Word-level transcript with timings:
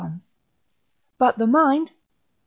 But 1.19 1.37
the 1.37 1.45
mind 1.45 1.89
(III. 1.91 1.95